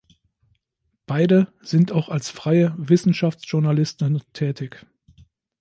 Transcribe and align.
Beide 1.05 1.53
sind 1.61 1.91
auch 1.91 2.09
als 2.09 2.31
freie 2.31 2.73
Wissenschaftsjournalisten 2.79 4.19
tätig. 4.33 4.87